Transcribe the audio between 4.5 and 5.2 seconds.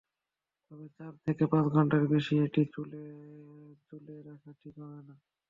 ঠিক হবে না।